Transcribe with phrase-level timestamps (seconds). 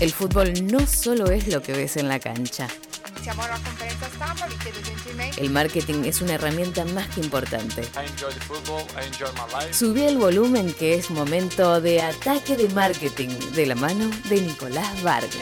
[0.00, 2.66] El fútbol no solo es lo que ves en la cancha.
[5.36, 7.88] El marketing es una herramienta más que importante.
[9.70, 15.02] Subí el volumen que es momento de ataque de marketing de la mano de Nicolás
[15.02, 15.36] Vargas.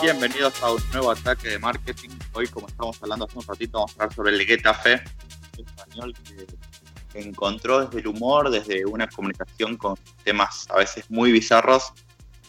[0.00, 2.10] Bienvenidos a un nuevo ataque de marketing.
[2.32, 5.02] Hoy, como estamos hablando hace un ratito, vamos a hablar sobre el Getafe,
[5.58, 6.14] español
[7.12, 11.92] que encontró desde el humor, desde una comunicación con temas a veces muy bizarros,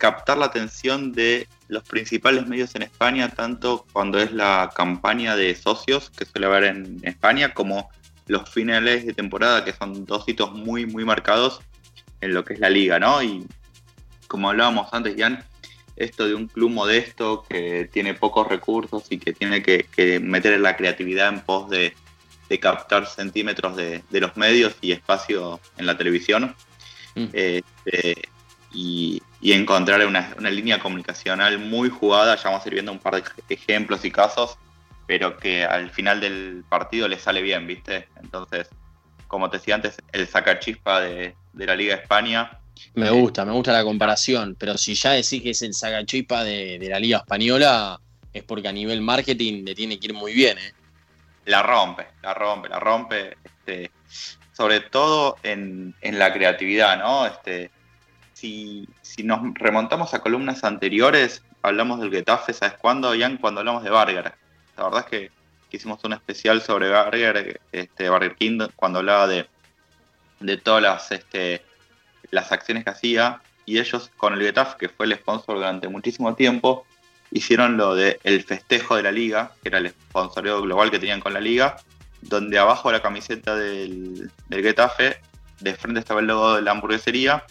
[0.03, 5.55] captar la atención de los principales medios en España, tanto cuando es la campaña de
[5.55, 7.89] socios que suele haber en España, como
[8.27, 11.61] los finales de temporada, que son dos hitos muy, muy marcados
[12.19, 13.23] en lo que es la liga, ¿no?
[13.23, 13.47] Y
[14.27, 15.41] como hablábamos antes, Jan,
[15.95, 20.75] esto de un club modesto que tiene pocos recursos y que tiene que, meter la
[20.75, 21.93] creatividad en pos de,
[22.59, 26.53] captar centímetros de, los medios y espacio en la televisión.
[27.15, 27.27] Mm.
[27.31, 28.32] Este,
[28.73, 32.35] y, encontrar una, línea comunicacional muy jugada.
[32.35, 34.57] Ya vamos a ir viendo un par de ejemplos y casos,
[35.05, 38.07] pero que al final del partido le sale bien, ¿viste?
[38.21, 38.69] Entonces,
[39.27, 42.59] como te decía antes, el sacachispa de, de la Liga España.
[42.95, 46.79] Me gusta, me gusta la comparación, pero si ya decís que es el sacachispa de,
[46.79, 47.99] de la Liga Española,
[48.31, 50.73] es porque a nivel marketing le tiene que ir muy bien, ¿eh?
[51.45, 53.37] La rompe, la rompe, la rompe.
[53.43, 53.91] Este,
[54.53, 57.25] sobre todo en, en la creatividad, ¿no?
[57.25, 57.71] Este,
[58.43, 63.37] si, nos remontamos a columnas anteriores, hablamos del Getafe, ¿sabes cuándo, Ian?
[63.37, 64.33] Cuando hablamos de Barger.
[64.75, 65.31] La verdad es que,
[65.71, 69.47] hicimos un especial sobre Barger, este, Barger King, cuando hablaba de,
[70.39, 71.63] de todas las, este,
[72.29, 73.41] las acciones que hacía.
[73.65, 76.85] Y ellos, con el Getafe, que fue el sponsor durante muchísimo tiempo,
[77.31, 81.33] hicieron lo el festejo de la liga, que era el sponsoreo global que tenían con
[81.33, 81.77] la liga,
[82.21, 85.17] donde abajo de la camiseta del, del Getafe,
[85.61, 87.45] de frente estaba el logo de la hamburguesería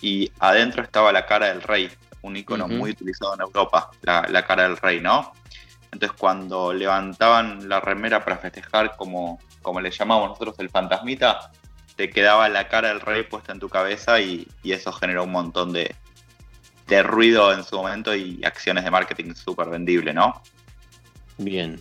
[0.00, 1.90] y adentro estaba la cara del rey,
[2.22, 5.32] un icono muy utilizado en Europa, la, cara del rey, ¿no?
[5.92, 11.50] Entonces cuando levantaban la remera para festejar, como, como le llamamos nosotros el fantasmita,
[11.94, 15.72] te quedaba la cara del rey puesta en tu cabeza y, eso generó un montón
[15.72, 15.94] de,
[17.02, 20.42] ruido en su momento y acciones de marketing súper vendible, ¿no?
[21.38, 21.80] Bien.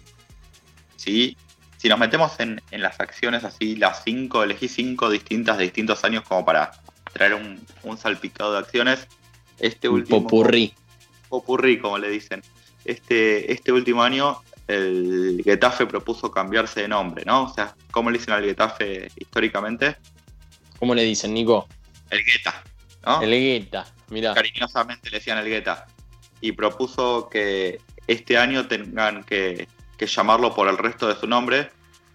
[0.96, 1.38] Sí,
[1.78, 6.04] si nos metemos en, en, las acciones así, las cinco, elegí cinco distintas de distintos
[6.04, 6.72] años como para
[7.16, 9.08] traer un, salpicado de acciones.
[9.60, 10.22] Este último.
[10.22, 10.74] Popurrí.
[11.30, 12.44] Popurrí, como le dicen.
[12.84, 17.44] Este, este último año el Getafe propuso cambiarse de nombre, ¿no?
[17.44, 19.96] O sea, ¿cómo le dicen al Getafe históricamente?
[20.78, 21.68] ¿Cómo le dicen, Nico?
[22.10, 22.64] El Geta,
[23.06, 23.22] ¿no?
[23.22, 24.34] El Geta, mira.
[24.34, 25.88] Cariñosamente le decían el Geta.
[26.42, 31.70] Y propuso que este año tengan que, que llamarlo por el resto de su nombre,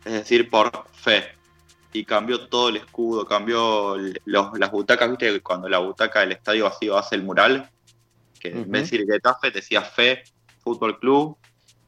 [0.05, 1.40] es decir, por fe
[1.93, 6.97] y cambió todo el escudo, cambió las butacas, viste cuando la butaca del estadio vacío
[6.97, 7.69] hace el mural,
[8.39, 10.23] que en vez de decir Getafe decía Fe
[10.63, 11.37] Fútbol Club,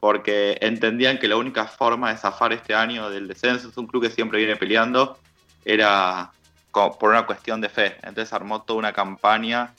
[0.00, 4.02] porque entendían que la única forma de zafar este año del descenso, es un club
[4.02, 5.16] que siempre viene peleando,
[5.64, 6.32] era
[6.72, 7.96] por una cuestión de fe.
[8.02, 9.74] Entonces armó toda una campaña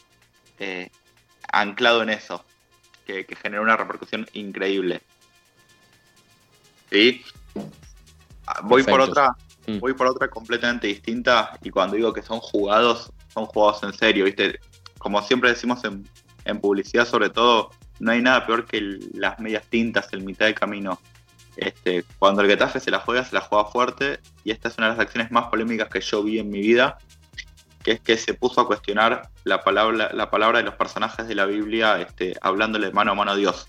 [0.59, 0.89] eh,
[1.51, 2.45] anclado en eso,
[3.05, 5.01] que, generó una repercusión increíble.
[6.89, 7.25] ¿Sí?
[8.47, 9.35] Ah, voy por otra
[9.67, 9.79] Mm.
[9.79, 14.25] Voy por otra completamente distinta y cuando digo que son jugados, son jugados en serio,
[14.25, 14.59] ¿viste?
[14.97, 20.11] Como siempre decimos en, publicidad, sobre todo, no hay nada peor que las medias tintas
[20.11, 20.99] en mitad de camino.
[21.55, 24.87] Este, cuando el Getafe se la juega, se la juega fuerte y esta es una
[24.87, 26.97] de las acciones más polémicas que yo vi en mi vida,
[27.83, 31.35] que es que se puso a cuestionar la palabra, la palabra de los personajes de
[31.35, 33.67] la Biblia este, hablándole mano a mano a Dios.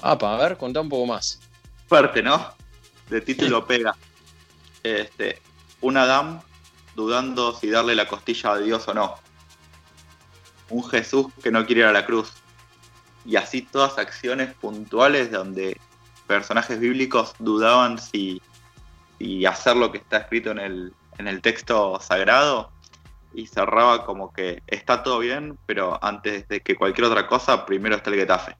[0.00, 1.40] Ah, para ver, contá un poco más.
[1.86, 2.52] Fuerte, ¿no?
[3.10, 3.94] De título pega
[4.82, 5.40] este,
[5.80, 6.40] un Adán
[6.94, 9.16] dudando si darle la costilla a Dios o no.
[10.70, 12.32] Un Jesús que no quiere ir a la cruz.
[13.24, 15.78] Y así todas acciones puntuales donde
[16.26, 18.42] personajes bíblicos dudaban si,
[19.46, 22.70] hacer lo que está escrito en el, en el texto sagrado
[23.34, 27.96] y cerraba como que está todo bien, pero antes de que cualquier otra cosa, primero
[27.96, 28.56] está el Getafe.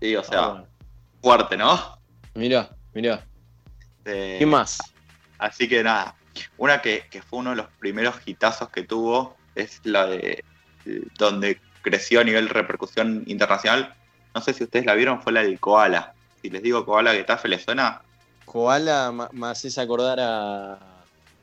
[0.00, 0.64] Sí, o sea, ah,
[1.20, 1.98] fuerte, ¿no?
[2.34, 3.26] Mira, mira.
[3.98, 4.78] Este, ¿Qué más?
[5.40, 6.14] Así que nada,
[6.58, 10.44] una que, fue uno de los primeros hitazos que tuvo es la de
[11.18, 13.94] donde creció a nivel repercusión internacional.
[14.34, 16.12] No sé si ustedes la vieron, fue la del Koala.
[16.42, 18.02] Si les digo Koala Getafe, ¿les suena?
[18.44, 20.78] Koala más es acordar a,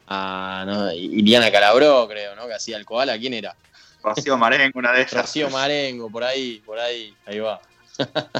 [0.07, 2.47] a Iliana Calabró, creo, ¿no?
[2.47, 3.17] Que hacía el Koala.
[3.17, 3.55] ¿Quién era?
[4.03, 5.13] Rocío Marengo, una de ellas.
[5.13, 7.59] Rocío Marengo, por ahí, por ahí, ahí va.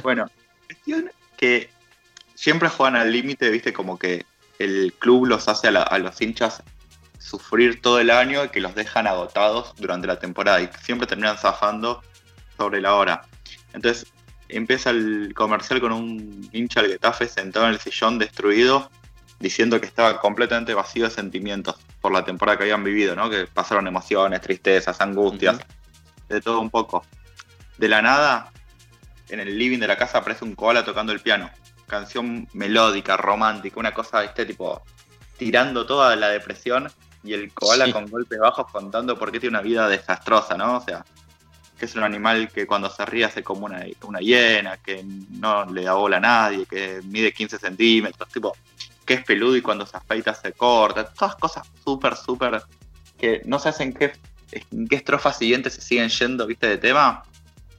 [0.04, 0.30] bueno,
[0.66, 1.68] cuestión que
[2.34, 4.24] siempre juegan al límite, viste, como que
[4.58, 6.62] el club los hace a, los hinchas
[7.18, 11.36] sufrir todo el año y que los dejan agotados durante la temporada y siempre terminan
[11.36, 12.02] zafando
[12.56, 13.22] sobre la hora.
[13.72, 14.12] Entonces
[14.48, 18.90] empieza el comercial con un hincha del Getafe sentado en el sillón destruido,
[19.38, 23.28] diciendo que estaba completamente vacío de sentimientos por la temporada que habían vivido, ¿no?
[23.30, 25.58] Que pasaron emociones, tristezas, angustias,
[26.28, 27.04] de todo un poco.
[27.76, 28.50] De la nada,
[29.28, 31.50] en el living de la casa aparece un koala tocando el piano.
[31.88, 34.82] Canción melódica, romántica, una cosa, este tipo,
[35.36, 36.88] tirando toda la depresión
[37.24, 40.76] y el koala con golpes bajos contando por qué tiene una vida desastrosa, ¿no?
[40.76, 41.04] O sea,
[41.78, 45.64] que es un animal que cuando se ríe hace como una, una hiena, que no
[45.66, 48.56] le da bola a nadie, que mide 15 centímetros, tipo,
[49.04, 52.62] que es peludo y cuando se afeita se corta, todas cosas súper, súper,
[53.16, 54.12] que no sé en qué,
[54.52, 57.22] en qué estrofa siguiente se siguen yendo, viste, de tema.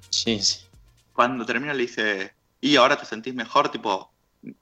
[0.09, 0.65] Sí, sí.
[1.13, 4.11] Cuando termina le dice, y ahora te sentís mejor, tipo,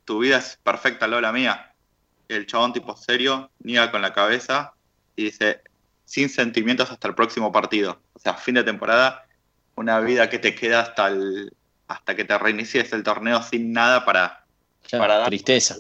[0.06, 1.74] tu vida es perfecta, la mía.
[2.28, 4.74] El chabón tipo serio, niega con la cabeza
[5.16, 5.62] y dice,
[6.06, 8.02] sin sentimientos hasta el próximo partido.
[8.14, 9.26] O sea, fin de temporada,
[9.76, 11.54] una vida que te queda hasta el,
[11.88, 14.46] hasta que te reinicies el torneo sin nada para,
[14.92, 15.28] para dar.
[15.28, 15.76] Tristeza.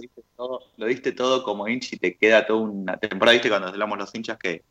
[0.78, 3.34] Lo diste, todo, como hincha y te queda toda una temporada.
[3.34, 4.64] ¿Viste cuando hablamos los hinchas que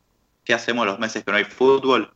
[0.45, 2.15] qué hacemos los meses que no hay fútbol?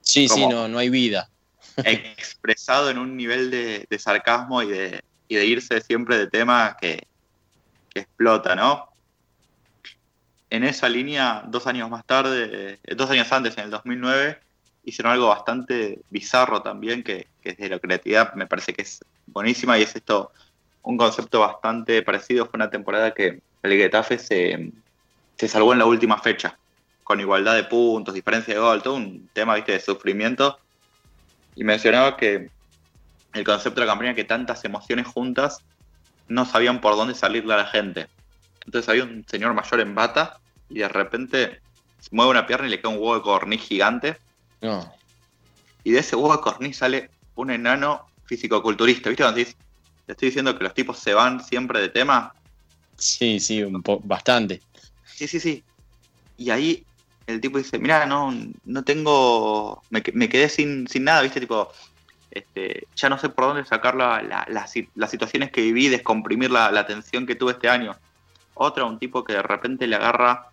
[0.00, 1.30] Sí, sí, no, no hay vida.
[1.76, 7.06] Expresado en un nivel de, sarcasmo y de, y de, irse siempre de tema que,
[7.94, 8.88] explota, ¿no?
[10.48, 14.38] En esa línea, dos años más tarde, eh, dos años antes, en el 2009,
[14.84, 19.78] hicieron algo bastante bizarro también, que, que desde la creatividad me parece que es buenísima
[19.78, 20.32] y es esto,
[20.82, 22.46] un concepto bastante parecido.
[22.46, 24.72] Fue una temporada que el Getafe se,
[25.38, 26.58] se salvó en la última fecha,
[27.04, 29.72] con igualdad de puntos, diferencia de gol, todo un tema ¿viste?
[29.72, 30.58] de sufrimiento.
[31.54, 32.50] Y mencionaba que
[33.34, 35.58] el concepto de la campaña que tantas emociones juntas
[36.28, 38.08] no sabían por dónde salirle a la gente.
[38.64, 40.38] Entonces había un señor mayor en bata
[40.68, 41.60] y de repente
[41.98, 44.16] se mueve una pierna y le queda un huevo de corniz gigante
[45.84, 49.08] y de ese huevo de corniz sale un enano físico-culturista.
[49.08, 49.56] ¿Viste cuando dices,
[50.06, 52.32] te estoy diciendo que los tipos se van siempre de tema?
[52.96, 54.62] Sí, sí, un bastante.
[55.04, 55.64] Sí, sí, sí.
[56.36, 56.86] Y ahí
[57.32, 58.34] el tipo dice, mira, no,
[58.64, 61.40] no tengo, me, quedé sin, sin nada, ¿viste?
[61.40, 61.72] Tipo,
[62.30, 67.26] este, ya no sé por dónde sacar las situaciones que viví, descomprimir la, la tensión
[67.26, 67.96] que tuve este año.
[68.54, 70.50] Otra, un tipo que de repente le agarra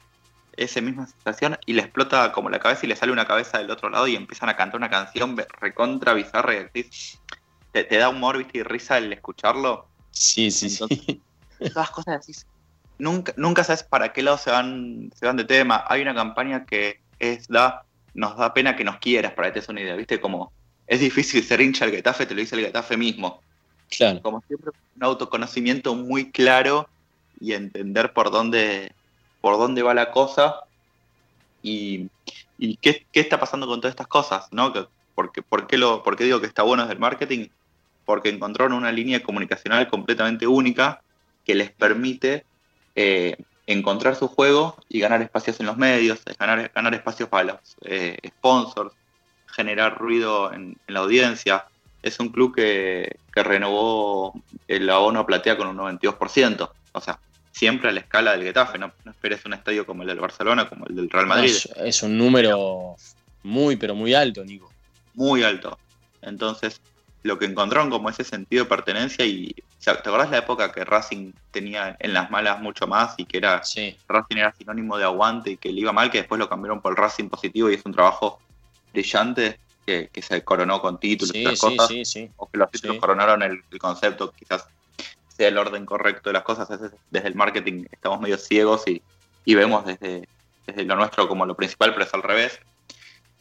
[0.59, 3.71] esa misma sensación y le explota como la cabeza y le sale una cabeza del
[3.71, 6.89] otro lado y empiezan a cantar una canción recontra bizarra y
[7.71, 9.87] te, te, da humor, viste, y risa el escucharlo.
[10.11, 11.21] Sí, sí, sí.
[11.73, 12.33] Todas cosas así.
[12.99, 15.83] Nunca, nunca sabes para qué lado se van, se van de tema.
[15.87, 19.59] Hay una campaña que es da, nos da pena que nos quieras, para que te
[19.61, 20.51] des una idea, viste, como
[20.85, 23.41] es difícil ser hincha del Getafe, te lo dice el Getafe mismo.
[23.89, 24.21] Claro.
[24.21, 26.89] Como siempre, un autoconocimiento muy claro
[27.39, 28.93] y entender por dónde,
[29.39, 30.61] por dónde va la cosa
[31.61, 32.09] y,
[32.81, 34.73] qué, está pasando con todas estas cosas, ¿no?
[35.15, 37.47] Porque, ¿por, qué lo, ¿Por qué digo que está bueno desde el marketing?
[38.05, 41.01] Porque encontraron una línea comunicacional completamente única
[41.45, 42.45] que les permite
[42.95, 43.37] eh,
[43.67, 48.17] encontrar su juego y ganar espacios en los medios, ganar, ganar espacios para los eh,
[48.27, 48.93] sponsors,
[49.47, 51.65] generar ruido en, la audiencia.
[52.01, 54.33] Es un club que, que renovó
[54.67, 56.69] el abono platea con un 92%.
[56.93, 57.19] O sea,
[57.51, 60.85] siempre a la escala del Getafe, no, esperes un estadio como el del Barcelona, como
[60.87, 61.53] el del Real Madrid.
[61.75, 62.95] es, un número
[63.43, 64.71] muy, pero muy alto, Nico.
[65.13, 65.77] Muy alto.
[66.21, 66.81] Entonces,
[67.23, 71.31] lo que encontraron como ese sentido de pertenencia y ¿te acordás la época que Racing
[71.51, 73.61] tenía en las malas mucho más y que era
[74.07, 76.91] Racing era sinónimo de aguante y que le iba mal, que después lo cambiaron por
[76.91, 78.39] el Racing positivo y es un trabajo
[78.91, 81.89] brillante que, se coronó con títulos y otras cosas,
[82.37, 84.67] o que los títulos coronaron el, concepto, quizás
[85.37, 86.67] el orden correcto de las cosas.
[87.09, 89.01] desde el marketing estamos medio ciegos y,
[89.55, 90.27] vemos desde,
[90.85, 92.59] lo nuestro como lo principal, pero es al revés.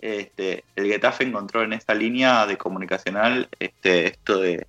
[0.01, 4.67] Este, el Getafe encontró en esta línea de comunicacional este, esto de,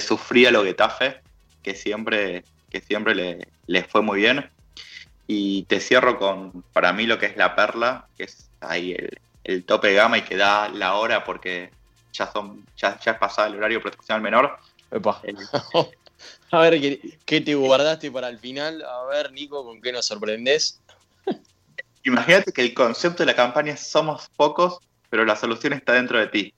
[0.00, 1.20] sufrir a lo Getafe,
[1.62, 4.50] que siempre, que siempre le, le, fue muy bien.
[5.26, 8.96] Y te cierro con, para mí, lo que es la perla, que es ahí
[9.44, 11.70] el, tope de gama y que da la hora porque
[12.12, 14.58] ya son ya, ya es pasado el horario profesional menor.
[16.50, 16.80] A ver,
[17.24, 18.82] ¿qué, te guardaste para el final?
[18.82, 20.80] A ver, Nico, ¿con qué nos sorprendes?
[22.04, 24.78] Imagínate que el concepto de la campaña es somos pocos,
[25.10, 26.54] pero la solución está dentro de ti.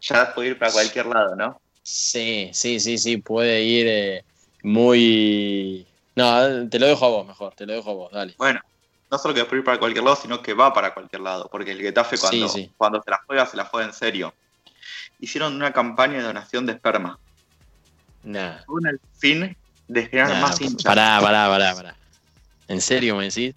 [0.00, 1.60] Ya puede ir para cualquier lado, ¿no?
[1.82, 4.24] Sí, sí, sí, sí, puede ir eh,
[4.62, 5.86] muy...
[6.16, 8.34] No, te lo dejo a vos mejor, te lo dejo a vos, dale.
[8.36, 8.60] Bueno,
[9.10, 11.72] no solo que puede ir para cualquier lado, sino que va para cualquier lado, porque
[11.72, 14.34] el Getafe cuando, cuando se la juega, se la juega en serio.
[15.18, 17.18] Hicieron una campaña de donación de esperma
[18.66, 19.56] con el fin
[19.88, 20.84] de generar más hinchas.
[20.84, 21.96] Pará, pará, pará, pará.
[22.68, 23.54] ¿En serio me decís?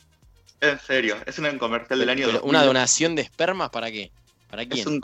[0.61, 4.11] En serio, es un comercial del año ¿Una donación de espermas para qué?
[4.49, 4.79] ¿Para quién?
[4.79, 5.01] Es un,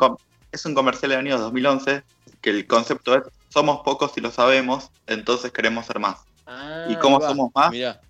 [0.51, 2.03] es un comercial del año 2011
[2.41, 6.19] que el concepto es somos pocos y lo sabemos, entonces queremos ser más.
[6.87, 7.29] ¿Y Ah, cómo ahí va.
[7.29, 7.71] somos más?
[7.71, 8.01] Mirá.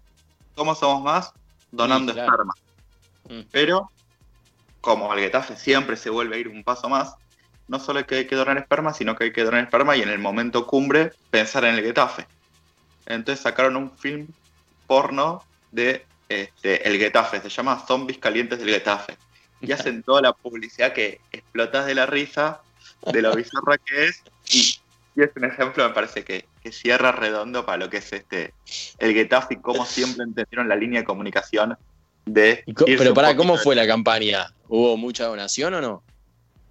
[0.55, 1.31] ¿Cómo somos más?
[1.71, 2.31] Donando Sí, claro.
[2.33, 2.53] esperma.
[3.29, 3.47] Mm.
[3.51, 3.89] Pero,
[4.81, 7.15] como el Getafe siempre se vuelve a ir un paso más,
[7.69, 10.01] no solo es que hay que donar esperma, sino que hay que donar esperma y
[10.01, 12.27] en el momento cumbre pensar en el Getafe.
[13.05, 14.27] Entonces sacaron un film
[14.87, 19.17] porno de este, el Getafe, se llama Zombies Calientes del Getafe.
[19.61, 22.61] Y hacen toda la publicidad que explotas de la risa,
[23.11, 24.79] de lo bizarra que es, y,
[25.19, 28.53] y es un ejemplo, me parece que, que cierra redondo para lo que es este
[28.99, 31.77] el Getafe y cómo siempre entendieron la línea de comunicación
[32.25, 32.63] de...
[32.65, 34.53] Pero poquito ¿cómo fue la campaña?
[34.67, 36.03] ¿Hubo mucha donación o no?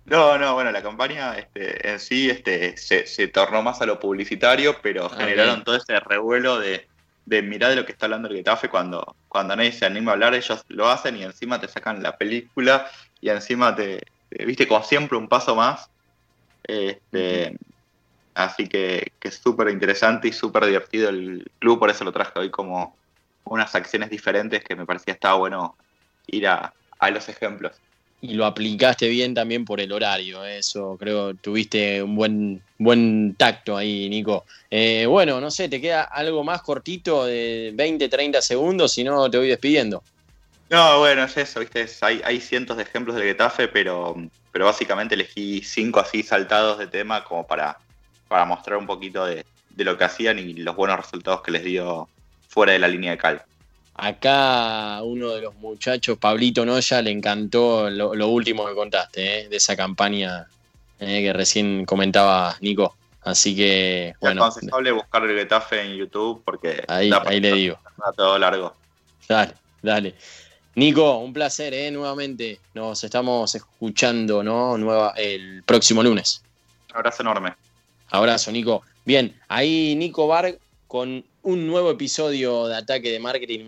[0.06, 4.00] No, no, bueno, la campaña este, en sí este, se, se tornó más a lo
[4.00, 5.64] publicitario, pero Ah, generaron bien.
[5.64, 6.88] todo ese revuelo de,
[7.28, 10.14] de mirar de lo que está hablando el Getafe cuando, cuando nadie se anima a
[10.14, 14.66] hablar, ellos lo hacen y encima te sacan la película y encima te, te- viste,
[14.68, 15.88] como siempre, un paso más.
[16.64, 17.56] Este,
[18.34, 22.32] Así que, que es súper interesante y súper divertido el club, por eso lo traje
[22.38, 22.98] hoy como
[23.44, 25.76] unas acciones diferentes que me parecía estaba bueno
[26.26, 27.82] ir a, a los ejemplos.
[28.20, 30.58] Y lo aplicaste bien también por el horario, ¿eh?
[30.58, 34.44] eso creo tuviste un buen, buen tacto ahí, Nico.
[34.70, 38.92] Eh, bueno, no sé, ¿te queda algo más cortito de 20, 30 segundos?
[38.92, 40.02] Si no, te voy despidiendo.
[40.68, 41.86] No, bueno, es eso, ¿viste?
[42.00, 44.16] Hay, hay cientos de ejemplos del Getafe, pero,
[44.52, 47.78] pero básicamente elegí cinco así saltados de tema como para,
[48.26, 51.62] para mostrar un poquito de, de lo que hacían y los buenos resultados que les
[51.62, 52.08] dio
[52.48, 53.42] fuera de la línea de cal.
[54.00, 59.48] Acá uno de los muchachos, Pablito Noya, le encantó lo, lo último que contaste, ¿eh?
[59.48, 60.46] de esa campaña
[61.00, 62.94] eh, que recién comentaba Nico.
[63.22, 67.78] Así que, Es bueno, aconsejable buscar el Getafe en YouTube porque ahí, ahí le digo.
[68.16, 68.72] todo largo.
[69.28, 70.14] Dale, dale.
[70.76, 71.90] Nico, un placer, ¿eh?
[71.90, 72.60] Nuevamente.
[72.74, 74.78] Nos estamos escuchando, ¿no?
[74.78, 76.40] Nueva, el próximo lunes.
[76.90, 77.52] Un abrazo enorme.
[78.10, 78.82] Abrazo, Nico.
[79.04, 83.56] Bien, ahí Nico Bar con un nuevo episodio de Ataque de Marketing.